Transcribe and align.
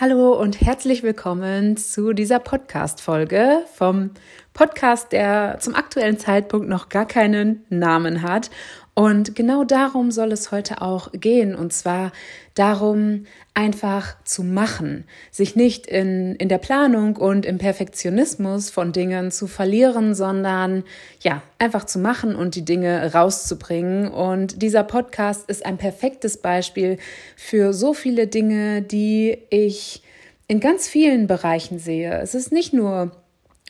Hallo 0.00 0.32
und 0.32 0.62
herzlich 0.62 1.02
willkommen 1.02 1.76
zu 1.76 2.14
dieser 2.14 2.38
Podcast-Folge 2.38 3.64
vom 3.74 4.12
Podcast, 4.54 5.12
der 5.12 5.58
zum 5.60 5.74
aktuellen 5.74 6.18
Zeitpunkt 6.18 6.70
noch 6.70 6.88
gar 6.88 7.04
keinen 7.04 7.66
Namen 7.68 8.22
hat. 8.22 8.48
Und 8.94 9.34
genau 9.36 9.64
darum 9.64 10.10
soll 10.10 10.32
es 10.32 10.50
heute 10.50 10.82
auch 10.82 11.12
gehen. 11.12 11.54
Und 11.54 11.72
zwar 11.72 12.12
darum, 12.54 13.24
einfach 13.54 14.22
zu 14.24 14.42
machen, 14.42 15.04
sich 15.30 15.56
nicht 15.56 15.86
in, 15.86 16.34
in 16.36 16.48
der 16.48 16.58
Planung 16.58 17.16
und 17.16 17.46
im 17.46 17.58
Perfektionismus 17.58 18.70
von 18.70 18.92
Dingen 18.92 19.30
zu 19.30 19.46
verlieren, 19.46 20.14
sondern 20.14 20.84
ja, 21.20 21.42
einfach 21.58 21.84
zu 21.84 21.98
machen 21.98 22.34
und 22.34 22.54
die 22.54 22.64
Dinge 22.64 23.14
rauszubringen. 23.14 24.08
Und 24.08 24.60
dieser 24.60 24.82
Podcast 24.82 25.48
ist 25.48 25.64
ein 25.64 25.78
perfektes 25.78 26.38
Beispiel 26.38 26.98
für 27.36 27.72
so 27.72 27.94
viele 27.94 28.26
Dinge, 28.26 28.82
die 28.82 29.38
ich 29.50 30.02
in 30.48 30.58
ganz 30.58 30.88
vielen 30.88 31.26
Bereichen 31.28 31.78
sehe. 31.78 32.18
Es 32.18 32.34
ist 32.34 32.50
nicht 32.50 32.72
nur 32.72 33.12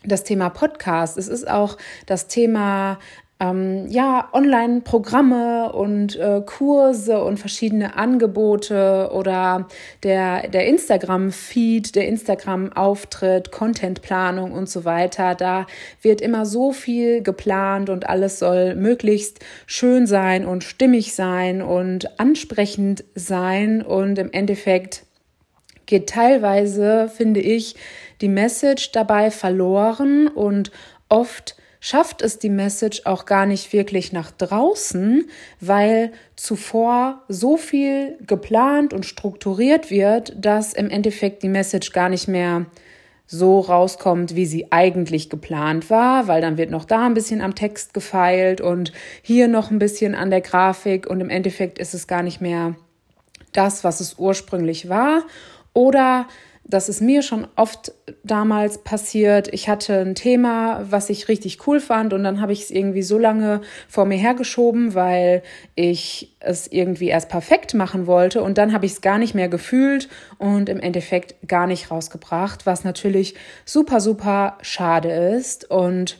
das 0.02 0.24
Thema 0.24 0.48
Podcast, 0.48 1.18
es 1.18 1.28
ist 1.28 1.48
auch 1.48 1.76
das 2.06 2.26
Thema 2.26 2.98
ähm, 3.40 3.86
ja, 3.88 4.28
Online-Programme 4.32 5.72
und 5.72 6.16
äh, 6.16 6.42
Kurse 6.44 7.24
und 7.24 7.38
verschiedene 7.38 7.96
Angebote 7.96 9.10
oder 9.14 9.66
der, 10.02 10.48
der 10.48 10.66
Instagram-Feed, 10.66 11.96
der 11.96 12.06
Instagram-Auftritt, 12.06 13.50
Contentplanung 13.50 14.52
und 14.52 14.68
so 14.68 14.84
weiter. 14.84 15.34
Da 15.34 15.66
wird 16.02 16.20
immer 16.20 16.44
so 16.44 16.72
viel 16.72 17.22
geplant 17.22 17.88
und 17.88 18.08
alles 18.08 18.38
soll 18.38 18.74
möglichst 18.74 19.40
schön 19.66 20.06
sein 20.06 20.44
und 20.44 20.62
stimmig 20.62 21.14
sein 21.14 21.62
und 21.62 22.20
ansprechend 22.20 23.04
sein 23.14 23.80
und 23.80 24.18
im 24.18 24.30
Endeffekt 24.32 25.04
geht 25.86 26.10
teilweise, 26.10 27.08
finde 27.08 27.40
ich, 27.40 27.74
die 28.20 28.28
Message 28.28 28.92
dabei 28.92 29.30
verloren 29.30 30.28
und 30.28 30.70
oft 31.08 31.56
schafft 31.80 32.20
es 32.22 32.38
die 32.38 32.50
Message 32.50 33.02
auch 33.06 33.24
gar 33.24 33.46
nicht 33.46 33.72
wirklich 33.72 34.12
nach 34.12 34.30
draußen, 34.30 35.28
weil 35.60 36.12
zuvor 36.36 37.22
so 37.28 37.56
viel 37.56 38.18
geplant 38.26 38.92
und 38.92 39.06
strukturiert 39.06 39.90
wird, 39.90 40.34
dass 40.36 40.74
im 40.74 40.90
Endeffekt 40.90 41.42
die 41.42 41.48
Message 41.48 41.92
gar 41.92 42.10
nicht 42.10 42.28
mehr 42.28 42.66
so 43.26 43.60
rauskommt, 43.60 44.34
wie 44.34 44.44
sie 44.44 44.72
eigentlich 44.72 45.30
geplant 45.30 45.88
war, 45.88 46.26
weil 46.26 46.40
dann 46.40 46.58
wird 46.58 46.70
noch 46.70 46.84
da 46.84 47.06
ein 47.06 47.14
bisschen 47.14 47.40
am 47.40 47.54
Text 47.54 47.94
gefeilt 47.94 48.60
und 48.60 48.92
hier 49.22 49.46
noch 49.48 49.70
ein 49.70 49.78
bisschen 49.78 50.14
an 50.14 50.30
der 50.30 50.40
Grafik 50.40 51.06
und 51.06 51.20
im 51.20 51.30
Endeffekt 51.30 51.78
ist 51.78 51.94
es 51.94 52.08
gar 52.08 52.22
nicht 52.22 52.40
mehr 52.40 52.74
das, 53.52 53.84
was 53.84 54.00
es 54.00 54.18
ursprünglich 54.18 54.88
war. 54.88 55.22
Oder 55.72 56.26
das 56.70 56.88
ist 56.88 57.00
mir 57.00 57.22
schon 57.22 57.48
oft 57.56 57.92
damals 58.22 58.78
passiert. 58.78 59.52
Ich 59.52 59.68
hatte 59.68 59.98
ein 59.98 60.14
Thema, 60.14 60.86
was 60.88 61.10
ich 61.10 61.28
richtig 61.28 61.66
cool 61.66 61.80
fand 61.80 62.12
und 62.12 62.22
dann 62.22 62.40
habe 62.40 62.52
ich 62.52 62.62
es 62.62 62.70
irgendwie 62.70 63.02
so 63.02 63.18
lange 63.18 63.60
vor 63.88 64.04
mir 64.04 64.16
hergeschoben, 64.16 64.94
weil 64.94 65.42
ich 65.74 66.36
es 66.38 66.68
irgendwie 66.68 67.08
erst 67.08 67.28
perfekt 67.28 67.74
machen 67.74 68.06
wollte 68.06 68.42
und 68.42 68.56
dann 68.56 68.72
habe 68.72 68.86
ich 68.86 68.92
es 68.92 69.00
gar 69.00 69.18
nicht 69.18 69.34
mehr 69.34 69.48
gefühlt 69.48 70.08
und 70.38 70.68
im 70.68 70.80
Endeffekt 70.80 71.48
gar 71.48 71.66
nicht 71.66 71.90
rausgebracht, 71.90 72.66
was 72.66 72.84
natürlich 72.84 73.34
super, 73.64 74.00
super 74.00 74.56
schade 74.62 75.10
ist 75.10 75.68
und 75.70 76.18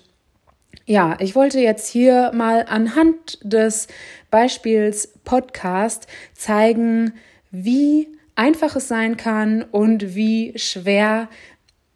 ja, 0.87 1.17
ich 1.21 1.37
wollte 1.37 1.61
jetzt 1.61 1.89
hier 1.89 2.33
mal 2.35 2.65
anhand 2.69 3.39
des 3.43 3.87
Beispiels 4.31 5.15
Podcast 5.25 6.09
zeigen, 6.35 7.15
wie 7.53 8.09
einfach 8.41 8.75
es 8.75 8.89
sein 8.89 9.19
kann 9.19 9.63
und 9.63 10.15
wie 10.15 10.55
schwer 10.57 11.29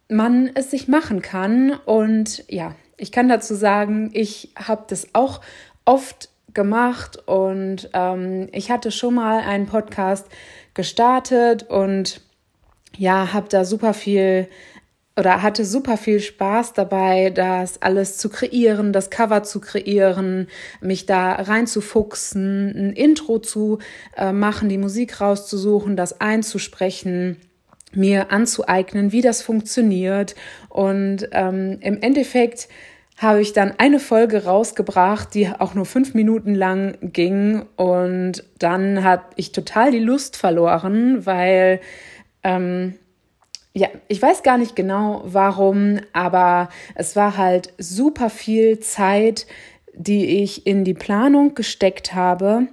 man 0.07 0.51
es 0.53 0.69
sich 0.69 0.87
machen 0.87 1.23
kann. 1.23 1.71
Und 1.71 2.43
ja, 2.47 2.75
ich 2.97 3.11
kann 3.11 3.27
dazu 3.27 3.55
sagen, 3.55 4.11
ich 4.13 4.51
habe 4.55 4.85
das 4.87 5.07
auch 5.13 5.41
oft 5.85 6.29
gemacht 6.53 7.17
und 7.27 7.89
ähm, 7.93 8.47
ich 8.51 8.69
hatte 8.69 8.91
schon 8.91 9.15
mal 9.15 9.39
einen 9.39 9.65
Podcast 9.65 10.27
gestartet 10.75 11.63
und 11.63 12.21
ja, 12.95 13.33
habe 13.33 13.49
da 13.49 13.65
super 13.65 13.95
viel 13.95 14.47
oder 15.17 15.41
hatte 15.41 15.63
super 15.63 15.97
viel 15.97 16.19
Spaß 16.19 16.73
dabei, 16.73 17.29
das 17.29 17.81
alles 17.81 18.17
zu 18.17 18.29
kreieren, 18.29 18.91
das 18.91 19.09
Cover 19.09 19.43
zu 19.43 19.61
kreieren, 19.61 20.47
mich 20.81 21.05
da 21.05 21.33
reinzufuchsen, 21.33 22.73
ein 22.75 22.93
Intro 22.93 23.39
zu 23.39 23.79
äh, 24.17 24.33
machen, 24.33 24.67
die 24.67 24.77
Musik 24.77 25.21
rauszusuchen, 25.21 25.95
das 25.95 26.19
einzusprechen 26.19 27.37
mir 27.93 28.31
anzueignen, 28.31 29.13
wie 29.13 29.21
das 29.21 29.41
funktioniert. 29.41 30.35
Und 30.67 31.29
ähm, 31.31 31.77
im 31.79 32.01
Endeffekt 32.01 32.67
habe 33.17 33.41
ich 33.41 33.53
dann 33.53 33.73
eine 33.77 33.99
Folge 33.99 34.43
rausgebracht, 34.43 35.33
die 35.33 35.47
auch 35.47 35.73
nur 35.73 35.85
fünf 35.85 36.13
Minuten 36.13 36.53
lang 36.53 36.97
ging. 37.01 37.63
Und 37.77 38.43
dann 38.59 39.03
hat 39.03 39.21
ich 39.37 39.53
total 39.53 39.91
die 39.91 39.99
Lust 39.99 40.35
verloren, 40.35 41.25
weil 41.25 41.79
ähm, 42.43 42.95
ja, 43.77 43.89
ich 44.07 44.21
weiß 44.21 44.41
gar 44.41 44.57
nicht 44.57 44.75
genau 44.75 45.21
warum, 45.25 45.99
aber 46.13 46.69
es 46.95 47.17
war 47.17 47.35
halt 47.35 47.73
super 47.77 48.29
viel 48.29 48.79
Zeit, 48.79 49.47
die 49.93 50.41
ich 50.43 50.65
in 50.65 50.85
die 50.85 50.93
Planung 50.93 51.55
gesteckt 51.55 52.15
habe. 52.15 52.67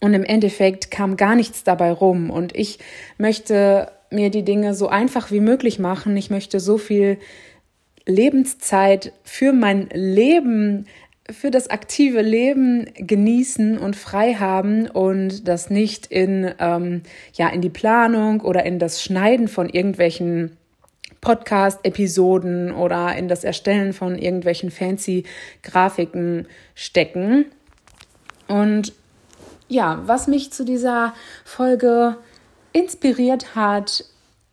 Und 0.00 0.14
im 0.14 0.24
Endeffekt 0.24 0.90
kam 0.90 1.16
gar 1.16 1.36
nichts 1.36 1.62
dabei 1.62 1.92
rum. 1.92 2.30
Und 2.30 2.56
ich 2.56 2.80
möchte 3.18 3.92
mir 4.10 4.30
die 4.30 4.44
Dinge 4.44 4.74
so 4.74 4.88
einfach 4.88 5.30
wie 5.30 5.40
möglich 5.40 5.78
machen. 5.78 6.16
Ich 6.16 6.28
möchte 6.28 6.58
so 6.58 6.76
viel 6.76 7.18
Lebenszeit 8.04 9.12
für 9.22 9.52
mein 9.52 9.88
Leben 9.92 10.86
für 11.30 11.50
das 11.50 11.68
aktive 11.68 12.22
Leben 12.22 12.86
genießen 12.94 13.78
und 13.78 13.96
frei 13.96 14.34
haben 14.34 14.88
und 14.88 15.48
das 15.48 15.70
nicht 15.70 16.06
in, 16.06 16.52
ähm, 16.58 17.02
ja, 17.34 17.48
in 17.48 17.60
die 17.60 17.70
Planung 17.70 18.40
oder 18.40 18.64
in 18.64 18.78
das 18.78 19.02
Schneiden 19.02 19.48
von 19.48 19.68
irgendwelchen 19.68 20.56
Podcast-Episoden 21.20 22.72
oder 22.72 23.16
in 23.16 23.28
das 23.28 23.42
Erstellen 23.42 23.92
von 23.92 24.16
irgendwelchen 24.16 24.70
fancy 24.70 25.24
Grafiken 25.62 26.46
stecken. 26.74 27.46
Und 28.46 28.92
ja, 29.68 30.02
was 30.06 30.28
mich 30.28 30.52
zu 30.52 30.64
dieser 30.64 31.14
Folge 31.44 32.16
inspiriert 32.72 33.56
hat, 33.56 34.04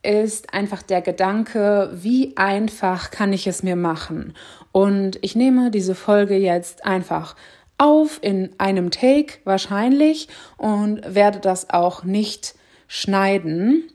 ist 0.04 0.54
einfach 0.54 0.82
der 0.82 1.02
Gedanke, 1.02 1.90
wie 1.94 2.36
einfach 2.38 3.10
kann 3.10 3.34
ich 3.34 3.48
es 3.48 3.64
mir 3.64 3.76
machen? 3.76 4.34
Und 4.72 5.18
ich 5.22 5.36
nehme 5.36 5.72
diese 5.72 5.96
Folge 5.96 6.36
jetzt 6.36 6.86
einfach 6.86 7.36
auf 7.78 8.20
in 8.22 8.52
einem 8.58 8.92
Take 8.92 9.40
wahrscheinlich 9.46 10.28
und 10.58 11.02
werde 11.16 11.40
das 11.40 11.70
auch 11.70 12.04
nicht 12.04 12.56
schneiden. 12.88 13.90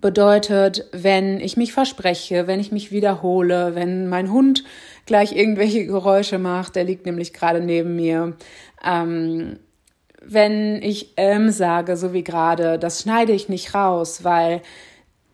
Bedeutet, 0.00 0.86
wenn 0.92 1.40
ich 1.40 1.56
mich 1.56 1.72
verspreche, 1.72 2.46
wenn 2.46 2.60
ich 2.60 2.70
mich 2.70 2.92
wiederhole, 2.92 3.74
wenn 3.74 4.08
mein 4.08 4.30
Hund 4.30 4.64
gleich 5.06 5.32
irgendwelche 5.32 5.86
Geräusche 5.86 6.38
macht, 6.38 6.76
der 6.76 6.84
liegt 6.84 7.06
nämlich 7.06 7.32
gerade 7.32 7.60
neben 7.60 7.96
mir, 7.96 8.36
ähm, 8.84 9.58
wenn 10.22 10.82
ich 10.82 11.14
ähm 11.16 11.50
sage, 11.50 11.96
so 11.96 12.12
wie 12.12 12.24
gerade, 12.24 12.78
das 12.78 13.02
schneide 13.02 13.32
ich 13.32 13.48
nicht 13.48 13.74
raus, 13.74 14.24
weil 14.24 14.60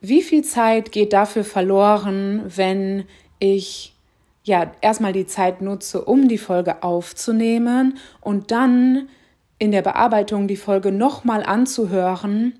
wie 0.02 0.20
viel 0.20 0.42
Zeit 0.42 0.92
geht 0.92 1.12
dafür 1.12 1.44
verloren, 1.44 2.42
wenn 2.54 3.04
ich 3.38 3.94
ja 4.44 4.72
erstmal 4.80 5.12
die 5.12 5.26
Zeit 5.26 5.62
nutze, 5.62 6.04
um 6.04 6.28
die 6.28 6.38
Folge 6.38 6.82
aufzunehmen 6.82 7.98
und 8.20 8.50
dann 8.50 9.08
in 9.58 9.70
der 9.70 9.82
Bearbeitung 9.82 10.48
die 10.48 10.56
Folge 10.56 10.90
nochmal 10.90 11.44
anzuhören, 11.44 12.58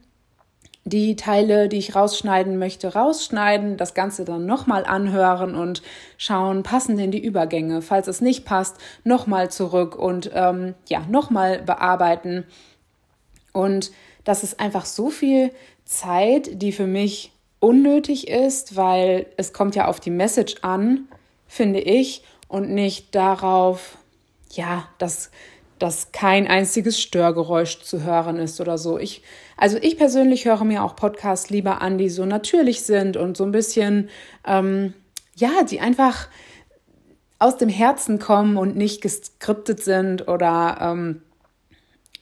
die 0.84 1.16
Teile, 1.16 1.69
die 1.69 1.78
ich 1.78 1.97
rausschneiden 1.97 2.58
möchte, 2.58 2.94
rausschneiden, 2.94 3.77
das 3.77 3.94
Ganze 3.94 4.24
dann 4.24 4.47
nochmal 4.47 4.84
anhören 4.84 5.56
und 5.56 5.83
schauen, 6.18 6.62
passen 6.62 6.97
denn 6.97 7.10
die 7.10 7.24
Übergänge? 7.24 7.83
Falls 7.83 8.06
es 8.06 8.21
nicht 8.21 8.44
passt, 8.44 8.78
nochmal 9.03 9.50
zurück 9.50 9.97
und 9.97 10.30
ähm, 10.33 10.74
ja, 10.89 11.04
nochmal 11.09 11.62
bearbeiten. 11.62 12.44
Und 13.53 13.91
das 14.24 14.44
ist 14.44 14.60
einfach 14.60 14.84
so 14.84 15.10
viel 15.10 15.50
Zeit, 15.92 16.62
die 16.62 16.72
für 16.72 16.86
mich 16.86 17.33
unnötig 17.60 18.28
ist, 18.28 18.77
weil 18.77 19.27
es 19.36 19.53
kommt 19.53 19.77
ja 19.77 19.86
auf 19.86 20.00
die 20.00 20.10
Message 20.10 20.56
an 20.62 21.09
finde 21.53 21.80
ich, 21.80 22.24
und 22.48 22.71
nicht 22.71 23.15
darauf, 23.15 23.98
ja, 24.53 24.89
dass, 24.98 25.30
dass 25.78 26.12
kein 26.12 26.47
einziges 26.47 26.98
Störgeräusch 26.98 27.83
zu 27.83 28.04
hören 28.04 28.36
ist 28.36 28.59
oder 28.60 28.78
so. 28.78 28.98
Ich, 28.98 29.22
also 29.59 29.77
ich 29.80 29.98
persönlich 29.98 30.47
höre 30.47 30.65
mir 30.65 30.83
auch 30.83 30.97
Podcasts 30.97 31.50
lieber 31.50 31.83
an, 31.83 31.98
die 31.98 32.09
so 32.09 32.24
natürlich 32.24 32.83
sind 32.83 33.18
und 33.18 33.36
so 33.36 33.44
ein 33.44 33.53
bisschen, 33.53 34.09
ähm, 34.47 34.94
ja, 35.36 35.62
die 35.68 35.80
einfach 35.80 36.28
aus 37.39 37.59
dem 37.59 37.68
Herzen 37.68 38.18
kommen 38.18 38.56
und 38.56 38.74
nicht 38.74 39.03
geskriptet 39.03 39.83
sind 39.83 40.27
oder 40.27 40.78
ähm, 40.80 41.22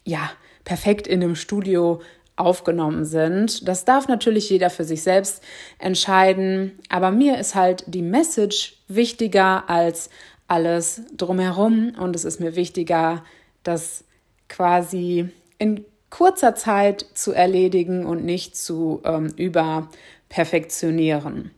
ja, 0.04 0.30
perfekt 0.64 1.06
in 1.06 1.22
einem 1.22 1.36
Studio 1.36 2.00
aufgenommen 2.40 3.04
sind. 3.04 3.68
Das 3.68 3.84
darf 3.84 4.08
natürlich 4.08 4.50
jeder 4.50 4.70
für 4.70 4.84
sich 4.84 5.02
selbst 5.02 5.42
entscheiden, 5.78 6.78
aber 6.88 7.10
mir 7.10 7.38
ist 7.38 7.54
halt 7.54 7.84
die 7.86 8.02
Message 8.02 8.78
wichtiger 8.88 9.68
als 9.68 10.10
alles 10.48 11.02
drumherum 11.16 11.92
und 11.98 12.16
es 12.16 12.24
ist 12.24 12.40
mir 12.40 12.56
wichtiger, 12.56 13.22
das 13.62 14.04
quasi 14.48 15.28
in 15.58 15.84
kurzer 16.10 16.54
Zeit 16.56 17.06
zu 17.14 17.32
erledigen 17.32 18.04
und 18.04 18.24
nicht 18.24 18.56
zu 18.56 19.00
ähm, 19.04 19.32
überperfektionieren. 19.36 21.52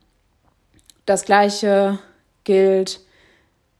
Das 1.05 1.25
gleiche 1.25 1.99
gilt 2.43 3.01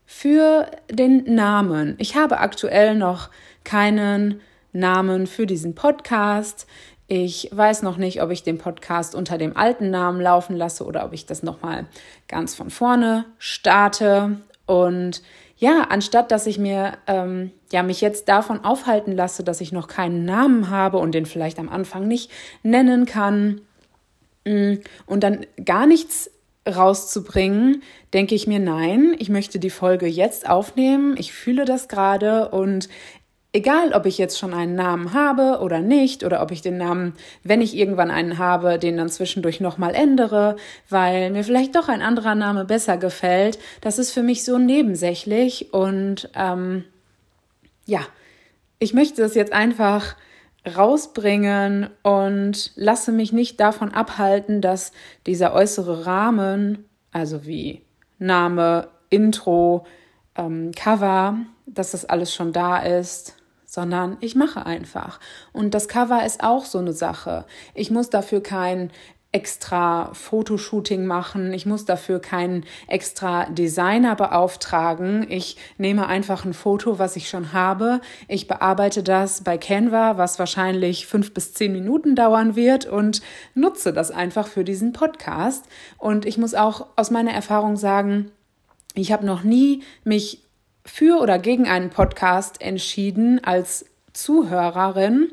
für 0.06 0.72
den 0.90 1.36
Namen. 1.36 1.96
Ich 2.00 2.16
habe 2.16 2.40
aktuell 2.40 2.96
noch 2.96 3.30
keinen 3.64 4.42
Namen 4.74 5.28
für 5.28 5.46
diesen 5.46 5.76
Podcast. 5.76 6.68
Ich 7.08 7.50
weiß 7.52 7.82
noch 7.82 7.98
nicht, 7.98 8.22
ob 8.22 8.32
ich 8.32 8.44
den 8.44 8.58
Podcast 8.58 9.14
unter 9.14 9.38
dem 9.38 9.58
alten 9.58 9.90
Namen 9.90 10.22
laufen 10.22 10.56
lasse 10.56 10.86
oder 10.86 11.06
ob 11.06 11.14
ich 11.14 11.26
das 11.26 11.44
nochmal 11.44 11.86
ganz 12.28 12.56
von 12.56 12.70
vorne 12.70 13.26
starte. 13.38 14.38
Und 14.66 15.22
ja, 15.58 15.88
anstatt 15.90 16.32
dass 16.32 16.48
ich 16.48 16.58
mir 16.58 16.94
ähm, 17.08 17.52
ja 17.72 17.84
mich 17.84 18.02
jetzt 18.02 18.30
davon 18.30 18.64
aufhalten 18.64 19.12
lasse, 19.14 19.44
dass 19.44 19.62
ich 19.62 19.72
noch 19.72 19.88
keinen 19.88 20.26
Namen 20.26 20.70
habe 20.70 20.98
und 20.98 21.14
den 21.14 21.26
vielleicht 21.26 21.60
am 21.60 21.70
Anfang 21.70 22.08
nicht 22.08 22.32
nennen 22.64 23.06
kann 23.06 23.62
mm, 24.46 24.76
und 25.06 25.24
dann 25.24 25.46
gar 25.64 25.86
nichts 25.86 26.32
rauszubringen, 26.68 27.84
denke 28.14 28.36
ich 28.36 28.48
mir, 28.48 28.60
nein, 28.60 29.16
ich 29.20 29.30
möchte 29.30 29.60
die 29.60 29.70
Folge 29.70 30.08
jetzt 30.08 30.50
aufnehmen, 30.50 31.16
ich 31.18 31.34
fühle 31.34 31.66
das 31.66 31.90
gerade 31.90 32.50
und 32.50 32.88
Egal, 33.56 33.94
ob 33.94 34.08
ich 34.08 34.18
jetzt 34.18 34.40
schon 34.40 34.52
einen 34.52 34.74
Namen 34.74 35.14
habe 35.14 35.60
oder 35.62 35.80
nicht, 35.80 36.24
oder 36.24 36.42
ob 36.42 36.50
ich 36.50 36.64
den 36.64 36.78
Namen, 36.78 37.14
wenn 37.44 37.62
ich 37.62 37.78
irgendwann 37.78 38.10
einen 38.10 38.40
habe, 38.40 38.80
den 38.80 38.98
dann 38.98 39.10
zwischendurch 39.10 39.60
nochmal 39.60 39.94
ändere, 39.94 40.56
weil 40.90 41.30
mir 41.30 41.44
vielleicht 41.44 41.76
doch 41.76 41.88
ein 41.88 42.02
anderer 42.02 42.34
Name 42.34 42.66
besser 42.66 42.98
gefällt, 42.98 43.60
das 43.80 44.00
ist 44.00 44.12
für 44.12 44.24
mich 44.24 44.44
so 44.44 44.58
nebensächlich 44.58 45.72
und 45.72 46.32
ähm, 46.34 46.84
ja, 47.86 48.00
ich 48.80 48.96
möchte 48.96 49.22
das 49.22 49.36
jetzt 49.36 49.54
einfach 49.54 50.16
rausbringen 50.76 51.92
und 52.02 52.72
lasse 52.76 53.12
mich 53.12 53.34
nicht 53.34 53.60
davon 53.60 53.94
abhalten, 53.94 54.62
dass 54.62 54.94
dieser 55.28 55.54
äußere 55.54 56.08
Rahmen, 56.08 56.86
also 57.12 57.46
wie 57.46 57.84
Name, 58.18 58.88
Intro, 59.12 59.86
ähm, 60.36 60.72
Cover, 60.76 61.38
dass 61.68 61.92
das 61.92 62.06
alles 62.06 62.34
schon 62.34 62.52
da 62.52 62.80
ist 62.80 63.36
sondern 63.74 64.18
ich 64.20 64.36
mache 64.36 64.68
einfach. 64.68 65.20
Und 65.52 65.74
das 65.74 65.88
Cover 65.88 66.24
ist 66.24 66.44
auch 66.44 66.64
so 66.64 66.78
eine 66.78 66.94
Sache. 66.94 67.44
Ich 67.74 67.90
muss 67.90 68.12
dafür 68.12 68.44
kein 68.44 68.92
extra 69.32 70.14
Fotoshooting 70.14 71.08
machen. 71.08 71.54
Ich 71.54 71.66
muss 71.66 71.84
dafür 71.84 72.20
keinen 72.20 72.66
extra 72.88 73.46
Designer 73.46 74.16
beauftragen. 74.16 75.26
Ich 75.28 75.58
nehme 75.80 76.06
einfach 76.06 76.46
ein 76.46 76.54
Foto, 76.54 77.00
was 77.00 77.16
ich 77.16 77.30
schon 77.30 77.52
habe. 77.52 78.00
Ich 78.28 78.48
bearbeite 78.48 79.02
das 79.02 79.44
bei 79.44 79.58
Canva, 79.58 80.20
was 80.20 80.38
wahrscheinlich 80.38 81.08
fünf 81.08 81.34
bis 81.34 81.56
zehn 81.56 81.72
Minuten 81.72 82.16
dauern 82.16 82.56
wird 82.56 82.86
und 82.86 83.24
nutze 83.56 83.92
das 83.92 84.12
einfach 84.12 84.46
für 84.46 84.64
diesen 84.64 84.94
Podcast. 84.94 85.66
Und 85.98 86.28
ich 86.28 86.38
muss 86.38 86.54
auch 86.54 86.86
aus 86.96 87.10
meiner 87.10 87.32
Erfahrung 87.32 87.76
sagen, 87.76 88.30
ich 88.94 89.12
habe 89.12 89.26
noch 89.26 89.42
nie 89.42 89.82
mich 90.04 90.43
für 90.86 91.22
oder 91.22 91.40
gegen 91.40 91.68
einen 91.68 91.90
Podcast 91.90 92.62
entschieden 92.62 93.44
als 93.44 93.86
Zuhörerin, 94.14 95.32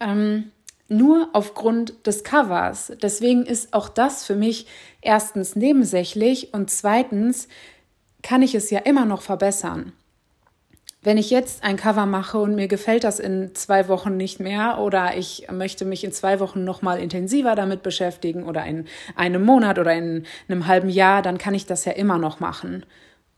ähm, 0.00 0.50
nur 0.88 1.30
aufgrund 1.32 2.06
des 2.06 2.24
Covers. 2.24 2.92
Deswegen 3.02 3.46
ist 3.46 3.72
auch 3.72 3.88
das 3.88 4.24
für 4.24 4.34
mich 4.34 4.66
erstens 5.00 5.56
nebensächlich 5.56 6.52
und 6.52 6.70
zweitens 6.70 7.48
kann 8.22 8.42
ich 8.42 8.54
es 8.54 8.70
ja 8.70 8.80
immer 8.80 9.04
noch 9.04 9.22
verbessern. 9.22 9.92
Wenn 11.02 11.18
ich 11.18 11.28
jetzt 11.28 11.62
ein 11.62 11.76
Cover 11.76 12.06
mache 12.06 12.38
und 12.38 12.54
mir 12.54 12.66
gefällt 12.66 13.04
das 13.04 13.20
in 13.20 13.54
zwei 13.54 13.88
Wochen 13.88 14.16
nicht 14.16 14.40
mehr 14.40 14.78
oder 14.78 15.18
ich 15.18 15.46
möchte 15.52 15.84
mich 15.84 16.02
in 16.02 16.12
zwei 16.12 16.40
Wochen 16.40 16.64
nochmal 16.64 16.98
intensiver 16.98 17.54
damit 17.54 17.82
beschäftigen 17.82 18.44
oder 18.44 18.64
in 18.64 18.86
einem 19.14 19.44
Monat 19.44 19.78
oder 19.78 19.92
in 19.92 20.24
einem 20.48 20.66
halben 20.66 20.88
Jahr, 20.88 21.20
dann 21.20 21.36
kann 21.36 21.54
ich 21.54 21.66
das 21.66 21.84
ja 21.84 21.92
immer 21.92 22.16
noch 22.16 22.40
machen. 22.40 22.86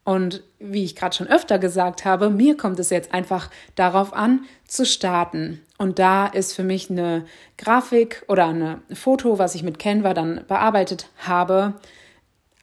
Und 0.07 0.45
wie 0.61 0.85
ich 0.85 0.95
gerade 0.95 1.17
schon 1.17 1.27
öfter 1.27 1.59
gesagt 1.59 2.05
habe, 2.05 2.31
mir 2.31 2.57
kommt 2.57 2.79
es 2.79 2.91
jetzt 2.91 3.13
einfach 3.13 3.51
darauf 3.75 4.13
an, 4.13 4.45
zu 4.65 4.87
starten. 4.87 5.61
Und 5.79 5.99
da 5.99 6.29
ist 6.29 6.55
für 6.55 6.63
mich 6.63 6.89
eine 6.89 7.25
Grafik 7.59 8.25
oder 8.29 8.47
ein 8.47 8.81
Foto, 8.95 9.41
was 9.41 9.57
ich 9.57 9.65
mit 9.65 9.81
Canva 9.81 10.15
dann 10.15 10.45
bearbeitet 10.47 11.09
habe, 11.19 11.75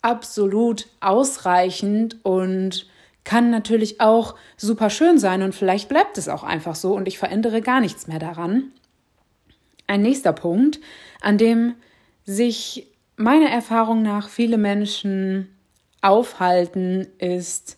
absolut 0.02 0.88
ausreichend 1.02 2.16
und 2.24 2.88
kann 3.26 3.50
natürlich 3.50 4.00
auch 4.00 4.36
super 4.56 4.90
schön 4.90 5.20
sein 5.20 5.42
und 5.42 5.54
vielleicht 5.54 5.90
bleibt 5.90 6.18
es 6.18 6.30
auch 6.30 6.44
einfach 6.44 6.76
so 6.76 6.96
und 6.96 7.10
ich 7.10 7.18
verändere 7.18 7.62
gar 7.62 7.82
nichts 7.82 8.08
mehr 8.08 8.20
daran. 8.20 8.72
Ein 9.86 10.02
nächster 10.02 10.32
Punkt, 10.32 10.80
an 11.20 11.38
dem 11.38 11.76
sich 12.24 12.88
meiner 13.18 13.50
Erfahrung 13.50 14.02
nach 14.02 14.30
viele 14.30 14.58
Menschen 14.58 15.50
aufhalten, 16.04 17.08
ist 17.18 17.78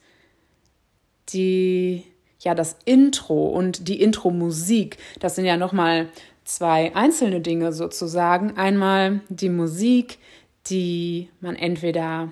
die, 1.29 2.03
ja, 2.39 2.55
das 2.55 2.77
Intro 2.85 3.47
und 3.47 3.87
die 3.87 4.01
Intro-Musik. 4.01 4.97
Das 5.19 5.35
sind 5.35 5.45
ja 5.45 5.57
nochmal 5.57 6.09
zwei 6.43 6.95
einzelne 6.95 7.41
Dinge 7.41 7.73
sozusagen. 7.73 8.57
Einmal 8.57 9.21
die 9.29 9.49
Musik, 9.49 10.19
die 10.67 11.29
man 11.39 11.55
entweder 11.55 12.29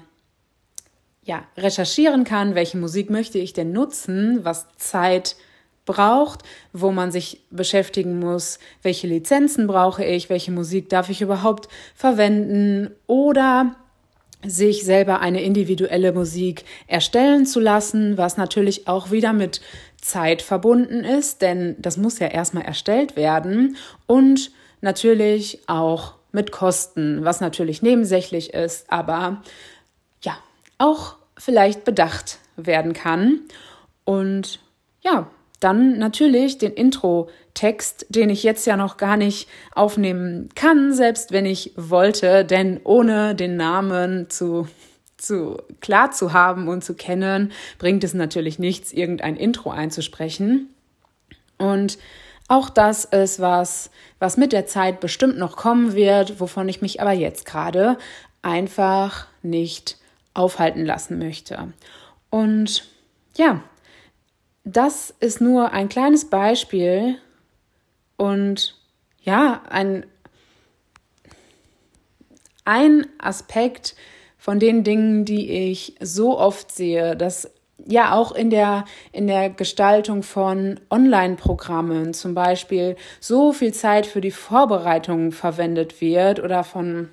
ja, 1.24 1.44
recherchieren 1.58 2.24
kann, 2.24 2.56
welche 2.56 2.78
Musik 2.78 3.10
möchte 3.10 3.38
ich 3.38 3.54
denn 3.54 3.72
nutzen, 3.72 4.44
was 4.44 4.68
Zeit 4.78 5.36
braucht, 5.86 6.44
wo 6.72 6.92
man 6.92 7.12
sich 7.12 7.42
beschäftigen 7.50 8.20
muss, 8.20 8.60
welche 8.82 9.08
Lizenzen 9.08 9.68
brauche 9.68 10.04
ich, 10.04 10.30
welche 10.30 10.52
Musik 10.52 10.90
darf 10.90 11.10
ich 11.10 11.22
überhaupt 11.22 11.68
verwenden? 11.96 12.92
Oder 13.08 13.76
sich 14.46 14.84
selber 14.84 15.20
eine 15.20 15.42
individuelle 15.42 16.12
Musik 16.12 16.66
erstellen 16.88 17.46
zu 17.46 17.60
lassen, 17.60 18.18
was 18.18 18.38
natürlich 18.38 18.88
auch 18.88 19.12
wieder 19.12 19.34
mit 19.34 19.62
Zeit 20.02 20.42
verbunden 20.42 21.04
ist, 21.04 21.42
denn 21.42 21.76
das 21.80 21.98
muss 21.98 22.20
ja 22.20 22.28
erstmal 22.28 22.66
erstellt 22.66 23.16
werden 23.16 23.78
und 24.06 24.52
natürlich 24.82 25.62
auch 25.68 26.16
mit 26.34 26.52
Kosten, 26.52 27.24
was 27.24 27.40
natürlich 27.40 27.82
nebensächlich 27.82 28.54
ist, 28.54 28.92
aber 28.92 29.42
ja, 30.22 30.38
auch 30.78 31.16
vielleicht 31.38 31.86
bedacht 31.86 32.40
werden 32.58 32.94
kann. 32.94 33.42
Und 34.04 34.60
ja, 35.02 35.30
dann 35.60 35.98
natürlich 35.98 36.58
den 36.58 36.76
Intro-Text, 37.54 38.08
den 38.10 38.30
ich 38.30 38.44
jetzt 38.44 38.66
ja 38.66 38.78
noch 38.78 38.98
gar 38.98 39.18
nicht 39.18 39.48
aufnehmen 39.74 40.50
kann, 40.56 40.94
selbst 40.94 41.32
wenn 41.32 41.46
ich 41.46 41.72
wollte, 41.76 42.46
denn 42.46 42.80
ohne 42.84 43.36
den 43.36 43.58
Namen 43.58 44.30
zu 44.30 44.68
zu 45.18 45.58
klar 45.80 46.12
zu 46.12 46.34
haben 46.34 46.68
und 46.68 46.84
zu 46.84 46.96
kennen, 46.96 47.54
bringt 47.78 48.04
es 48.04 48.14
natürlich 48.14 48.60
nichts, 48.60 48.92
irgendein 48.92 49.38
Intro 49.38 49.72
einzusprechen. 49.72 50.68
Und 51.58 51.98
auch 52.50 52.70
das 52.70 53.06
ist 53.06 53.40
was, 53.40 53.90
was 54.20 54.36
mit 54.36 54.52
der 54.52 54.66
Zeit 54.66 55.00
bestimmt 55.00 55.38
noch 55.38 55.56
kommen 55.56 55.94
wird, 55.94 56.42
wovon 56.42 56.68
ich 56.68 56.82
mich 56.82 57.00
aber 57.00 57.14
jetzt 57.14 57.46
gerade 57.46 57.98
einfach 58.42 59.28
nicht 59.44 59.98
aufhalten 60.34 60.86
lassen 60.86 61.20
möchte. 61.20 61.72
Und 62.30 62.84
ja, 63.38 63.64
das 64.66 65.14
ist 65.22 65.40
nur 65.40 65.72
ein 65.72 65.88
kleines 65.88 66.26
Beispiel 66.30 67.18
und 68.18 68.76
ja, 69.22 69.62
ein, 69.70 70.06
ein 72.66 73.08
Aspekt 73.18 73.96
von 74.38 74.60
den 74.60 74.84
Dingen, 74.84 75.26
die 75.26 75.50
ich 75.50 75.96
so 76.02 76.38
oft 76.38 76.72
sehe, 76.72 77.16
dass 77.16 77.50
ja 77.86 78.14
auch 78.14 78.32
in 78.34 78.50
der, 78.50 78.86
in 79.12 79.28
der 79.28 79.50
Gestaltung 79.50 80.24
von 80.24 80.80
Online-Programmen 80.90 82.14
zum 82.14 82.34
Beispiel 82.34 82.96
so 83.20 83.54
viel 83.54 83.74
Zeit 83.74 84.06
für 84.06 84.22
die 84.22 84.32
Vorbereitung 84.32 85.32
verwendet 85.32 86.02
wird 86.02 86.40
oder 86.40 86.64
von 86.64 87.10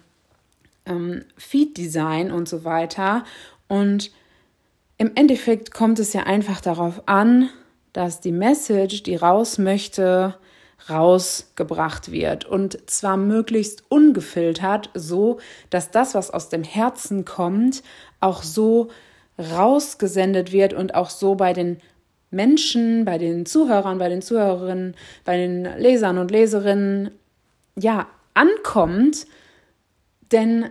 ähm, 0.86 1.24
Feed-Design 1.36 2.30
und 2.30 2.48
so 2.48 2.64
weiter. 2.64 3.24
Und 3.68 4.10
im 4.98 5.12
Endeffekt 5.14 5.72
kommt 5.72 5.98
es 5.98 6.12
ja 6.12 6.24
einfach 6.24 6.60
darauf 6.60 7.02
an, 7.06 7.48
dass 7.92 8.20
die 8.20 8.32
Message, 8.32 9.02
die 9.02 9.16
raus 9.16 9.58
möchte, 9.58 10.36
rausgebracht 10.88 12.10
wird 12.10 12.44
und 12.44 12.88
zwar 12.88 13.16
möglichst 13.16 13.84
ungefiltert, 13.88 14.90
so 14.94 15.38
dass 15.68 15.90
das, 15.90 16.14
was 16.14 16.30
aus 16.30 16.48
dem 16.48 16.64
Herzen 16.64 17.24
kommt, 17.24 17.82
auch 18.20 18.42
so 18.42 18.88
rausgesendet 19.38 20.52
wird 20.52 20.72
und 20.72 20.94
auch 20.94 21.10
so 21.10 21.34
bei 21.34 21.52
den 21.52 21.78
Menschen, 22.30 23.04
bei 23.04 23.18
den 23.18 23.46
Zuhörern, 23.46 23.98
bei 23.98 24.08
den 24.08 24.22
Zuhörerinnen, 24.22 24.94
bei 25.24 25.36
den 25.36 25.64
Lesern 25.78 26.18
und 26.18 26.30
Leserinnen 26.30 27.10
ja, 27.76 28.06
ankommt, 28.34 29.26
denn 30.32 30.70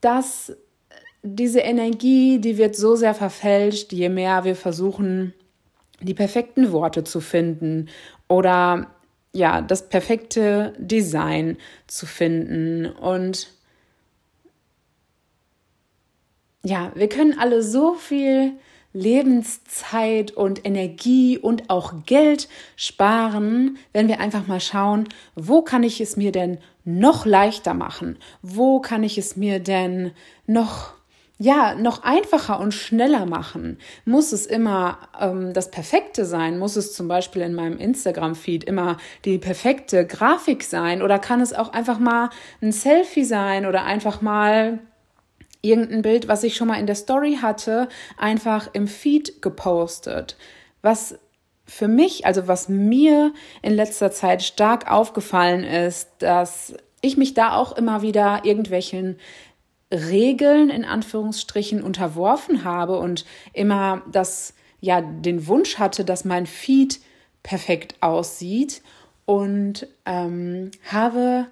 das, 0.00 0.56
diese 1.22 1.60
Energie, 1.60 2.40
die 2.40 2.58
wird 2.58 2.74
so 2.74 2.96
sehr 2.96 3.14
verfälscht, 3.14 3.92
je 3.92 4.08
mehr 4.08 4.44
wir 4.44 4.56
versuchen, 4.56 5.32
die 6.00 6.14
perfekten 6.14 6.72
Worte 6.72 7.04
zu 7.04 7.20
finden 7.20 7.88
oder 8.32 8.86
ja, 9.34 9.60
das 9.60 9.90
perfekte 9.90 10.72
Design 10.78 11.58
zu 11.86 12.06
finden 12.06 12.86
und 12.86 13.48
ja, 16.64 16.92
wir 16.94 17.08
können 17.10 17.38
alle 17.38 17.62
so 17.62 17.94
viel 17.94 18.52
Lebenszeit 18.94 20.30
und 20.30 20.64
Energie 20.64 21.36
und 21.36 21.68
auch 21.68 22.06
Geld 22.06 22.48
sparen, 22.76 23.76
wenn 23.92 24.08
wir 24.08 24.20
einfach 24.20 24.46
mal 24.46 24.60
schauen, 24.60 25.08
wo 25.34 25.60
kann 25.60 25.82
ich 25.82 26.00
es 26.00 26.16
mir 26.16 26.32
denn 26.32 26.58
noch 26.84 27.26
leichter 27.26 27.74
machen? 27.74 28.16
Wo 28.40 28.80
kann 28.80 29.02
ich 29.02 29.18
es 29.18 29.36
mir 29.36 29.60
denn 29.60 30.12
noch 30.46 30.94
ja, 31.38 31.74
noch 31.74 32.04
einfacher 32.04 32.60
und 32.60 32.72
schneller 32.72 33.26
machen? 33.26 33.78
Muss 34.04 34.32
es 34.32 34.46
immer 34.46 34.98
ähm, 35.20 35.52
das 35.52 35.70
Perfekte 35.70 36.24
sein? 36.24 36.58
Muss 36.58 36.76
es 36.76 36.92
zum 36.92 37.08
Beispiel 37.08 37.42
in 37.42 37.54
meinem 37.54 37.78
Instagram-Feed 37.78 38.64
immer 38.64 38.96
die 39.24 39.38
perfekte 39.38 40.06
Grafik 40.06 40.62
sein? 40.62 41.02
Oder 41.02 41.18
kann 41.18 41.40
es 41.40 41.52
auch 41.52 41.72
einfach 41.72 41.98
mal 41.98 42.30
ein 42.60 42.72
Selfie 42.72 43.24
sein 43.24 43.66
oder 43.66 43.84
einfach 43.84 44.20
mal 44.20 44.78
irgendein 45.62 46.02
Bild, 46.02 46.28
was 46.28 46.44
ich 46.44 46.56
schon 46.56 46.68
mal 46.68 46.78
in 46.78 46.86
der 46.86 46.96
Story 46.96 47.38
hatte, 47.40 47.88
einfach 48.18 48.68
im 48.72 48.86
Feed 48.86 49.40
gepostet. 49.40 50.36
Was 50.82 51.18
für 51.64 51.88
mich, 51.88 52.26
also 52.26 52.48
was 52.48 52.68
mir 52.68 53.32
in 53.62 53.72
letzter 53.72 54.10
Zeit 54.10 54.42
stark 54.42 54.90
aufgefallen 54.90 55.64
ist, 55.64 56.08
dass 56.18 56.74
ich 57.00 57.16
mich 57.16 57.34
da 57.34 57.56
auch 57.56 57.76
immer 57.76 58.02
wieder 58.02 58.44
irgendwelchen 58.44 59.18
Regeln 59.92 60.70
in 60.70 60.84
Anführungsstrichen 60.84 61.82
unterworfen 61.82 62.64
habe 62.64 62.98
und 62.98 63.24
immer 63.52 64.02
das 64.10 64.54
ja 64.80 65.00
den 65.00 65.46
Wunsch 65.46 65.78
hatte, 65.78 66.04
dass 66.04 66.24
mein 66.24 66.46
Feed 66.46 67.00
perfekt 67.42 67.96
aussieht 68.00 68.82
und 69.26 69.86
ähm, 70.06 70.70
habe 70.90 71.46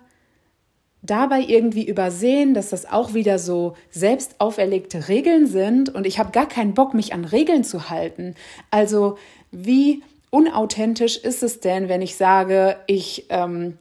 dabei 1.02 1.40
irgendwie 1.40 1.86
übersehen, 1.86 2.54
dass 2.54 2.70
das 2.70 2.90
auch 2.90 3.14
wieder 3.14 3.38
so 3.38 3.76
selbst 3.90 4.40
auferlegte 4.40 5.08
Regeln 5.08 5.46
sind 5.46 5.88
und 5.94 6.06
ich 6.06 6.18
habe 6.18 6.32
gar 6.32 6.48
keinen 6.48 6.74
Bock, 6.74 6.94
mich 6.94 7.14
an 7.14 7.24
Regeln 7.24 7.64
zu 7.64 7.88
halten. 7.88 8.34
Also 8.70 9.16
wie 9.50 10.02
unauthentisch 10.30 11.16
ist 11.16 11.42
es 11.42 11.60
denn, 11.60 11.88
wenn 11.88 12.02
ich 12.02 12.16
sage, 12.16 12.76
ich 12.86 13.26
ähm, 13.30 13.78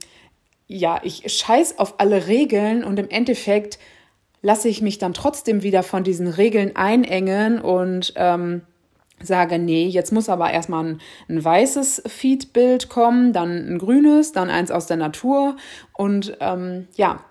ja, 0.68 1.02
ich 1.04 1.24
scheiß 1.26 1.80
auf 1.80 2.00
alle 2.00 2.28
Regeln 2.28 2.84
und 2.84 3.00
im 3.00 3.10
Endeffekt 3.10 3.80
lasse 4.42 4.70
ich 4.70 4.82
mich 4.82 4.98
dann 4.98 5.14
trotzdem 5.14 5.64
wieder 5.64 5.84
von 5.84 6.04
diesen 6.04 6.28
Regeln 6.28 6.76
einengen 6.76 7.60
und 7.60 8.14
ähm, 8.16 8.62
sage, 9.22 9.60
nee, 9.60 9.88
jetzt 9.88 10.12
muss 10.12 10.30
aber 10.30 10.52
erstmal 10.52 10.86
ein, 10.86 11.02
ein 11.28 11.44
weißes 11.44 12.04
Feedbild 12.08 12.90
kommen, 12.90 13.34
dann 13.34 13.74
ein 13.74 13.78
grünes, 13.78 14.32
dann 14.32 14.50
eins 14.50 14.72
aus 14.72 14.88
der 14.88 14.98
Natur 14.98 15.58
und 15.94 16.38
ähm, 16.40 16.88
ja, 16.96 17.24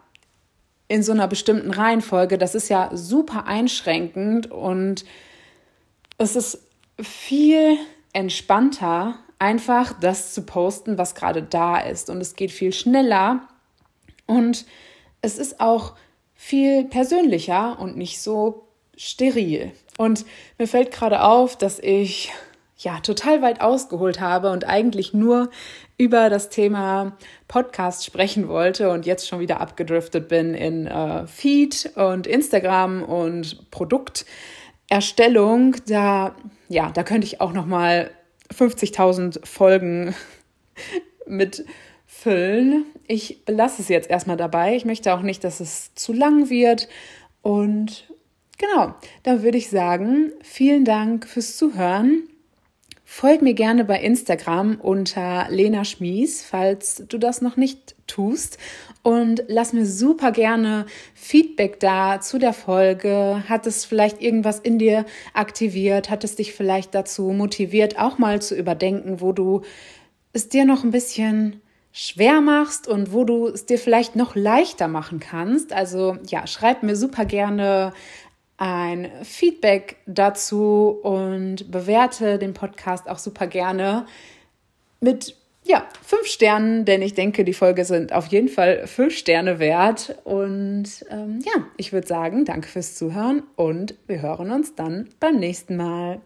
in 0.89 1.03
so 1.03 1.13
einer 1.13 1.29
bestimmten 1.29 1.71
Reihenfolge, 1.71 2.39
das 2.39 2.55
ist 2.55 2.69
ja 2.69 2.91
super 2.95 3.47
einschränkend 3.47 4.51
und 4.51 5.05
es 6.17 6.35
ist 6.35 6.67
viel 7.01 7.77
entspannter, 8.13 9.19
einfach 9.39 9.93
das 10.01 10.35
zu 10.35 10.43
posten, 10.43 10.99
was 10.99 11.15
gerade 11.15 11.43
da 11.43 11.79
ist 11.79 12.11
und 12.11 12.21
es 12.21 12.37
geht 12.37 12.51
viel 12.51 12.73
schneller 12.73 13.43
und 14.27 14.67
es 15.21 15.39
ist 15.39 15.61
auch 15.61 15.95
viel 16.41 16.85
persönlicher 16.85 17.81
und 17.81 17.97
nicht 17.97 18.23
so 18.23 18.69
steril. 18.97 19.73
Und 19.99 20.25
mir 20.57 20.69
fällt 20.69 20.93
gerade 20.93 21.23
auf, 21.23 21.59
dass 21.59 21.81
ich 21.81 22.31
ja 22.77 23.01
total 23.01 23.43
weit 23.43 23.61
ausgeholt 23.61 24.21
habe 24.21 24.53
und 24.53 24.65
eigentlich 24.65 25.13
nur 25.13 25.51
über 25.97 26.31
das 26.31 26.49
Thema 26.49 27.17
Podcast 27.49 28.05
sprechen 28.05 28.47
wollte 28.47 28.91
und 28.91 29.05
jetzt 29.05 29.27
schon 29.27 29.41
wieder 29.41 29.61
abgedriftet 29.61 30.29
bin 30.29 30.55
in 30.55 30.87
äh, 30.87 31.27
Feed 31.27 31.91
und 31.97 32.29
Instagram 32.29 33.03
und 33.03 33.69
Produkterstellung. 33.73 35.75
Da 35.89 36.37
ja, 36.69 36.93
da 36.93 37.03
könnte 37.03 37.27
ich 37.27 37.41
auch 37.41 37.53
noch 37.53 37.67
mal 37.67 38.13
50.000 38.57 39.45
Folgen 39.45 40.15
mit 41.27 41.65
füllen. 42.09 42.87
Ich 43.07 43.45
belasse 43.45 43.83
es 43.83 43.89
jetzt 43.89 44.11
erstmal 44.11 44.37
dabei. 44.37 44.75
Ich 44.75 44.85
möchte 44.85 45.15
auch 45.15 45.23
nicht, 45.23 45.45
dass 45.45 45.61
es 45.61 45.95
zu 45.95 46.13
lang 46.13 46.51
wird 46.51 46.89
und 47.43 48.09
Genau, 48.59 48.93
da 49.23 49.45
würde 49.45 49.57
ich 49.57 49.71
sagen, 49.71 50.33
vielen 50.43 50.85
Dank 50.85 51.29
fürs 51.29 51.57
Zuhören. 51.57 52.25
Folg 53.05 53.41
mir 53.41 53.55
gerne 53.55 53.85
bei 53.85 54.01
Instagram 54.01 54.81
unter 54.83 55.47
Lena 55.49 55.85
Schmies, 55.85 56.45
falls 56.45 57.05
du 57.09 57.19
das 57.19 57.41
noch 57.41 57.57
nicht 57.57 57.95
tust. 58.09 58.59
Und 59.05 59.45
lass 59.47 59.73
mir 59.73 59.87
super 59.87 60.33
gerne 60.33 60.87
Feedback 61.15 61.79
da 61.79 62.21
zu 62.21 62.39
der 62.39 62.53
Folge. 62.53 63.45
Hat 63.49 63.67
es 63.69 63.85
vielleicht 63.85 64.21
irgendwas 64.21 64.59
in 64.59 64.79
dir 64.79 65.07
aktiviert? 65.35 66.11
Hat 66.11 66.25
es 66.25 66.35
dich 66.35 66.53
vielleicht 66.53 66.97
dazu 66.97 67.31
motiviert, 67.31 67.99
auch 67.99 68.19
mal 68.19 68.43
zu 68.43 68.57
überdenken, 68.57 69.21
wo 69.21 69.33
du 69.33 69.63
es 70.33 70.49
dir 70.49 70.65
noch 70.65 70.83
ein 70.83 70.91
bisschen 70.91 71.63
schwer 72.01 72.41
machst 72.41 72.87
und 72.87 73.13
wo 73.13 73.25
du 73.25 73.49
es 73.49 73.67
dir 73.67 73.77
vielleicht 73.77 74.15
noch 74.15 74.37
leichter 74.37 74.87
machen 74.87 75.19
kannst. 75.19 75.73
Also 75.73 76.17
ja, 76.29 76.47
schreib 76.47 76.85
mir 76.85 76.95
super 76.95 77.25
gerne 77.25 77.93
ein 78.57 79.11
Feedback 79.25 79.97
dazu 80.07 81.01
und 81.03 81.73
bewerte 81.73 82.39
den 82.39 82.55
Podcast 82.55 83.09
auch 83.09 83.19
super 83.19 83.49
gerne 83.49 84.07
mit 85.01 85.35
ja, 85.65 85.89
fünf 86.01 86.29
Sternen, 86.29 86.85
denn 86.85 87.03
ich 87.03 87.15
denke, 87.15 87.43
die 87.43 87.53
Folge 87.53 87.85
sind 87.85 88.13
auf 88.13 88.29
jeden 88.29 88.49
Fall 88.49 88.87
fünf 88.87 89.17
Sterne 89.17 89.59
wert. 89.59 90.17
Und 90.23 91.05
ähm, 91.11 91.41
ja, 91.45 91.65
ich 91.77 91.93
würde 91.93 92.07
sagen, 92.07 92.45
danke 92.45 92.69
fürs 92.69 92.95
Zuhören 92.95 93.43
und 93.57 93.97
wir 94.07 94.23
hören 94.23 94.53
uns 94.53 94.77
dann 94.77 95.09
beim 95.19 95.35
nächsten 95.41 95.77
Mal. 95.77 96.21